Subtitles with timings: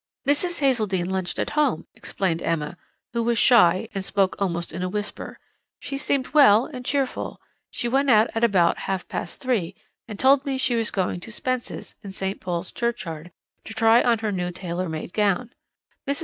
[0.27, 0.61] "'Mrs.
[0.61, 2.75] Hazeldene lunched at home,' explained Emma,
[3.13, 5.37] who was shy, and spoke almost in a whisper;
[5.79, 7.39] 'she seemed well and cheerful.
[7.69, 9.75] She went out at about half past three,
[10.07, 12.41] and told me she was going to Spence's, in St.
[12.41, 13.31] Paul's Churchyard,
[13.63, 15.53] to try on her new tailor made gown.
[16.07, 16.19] Mrs.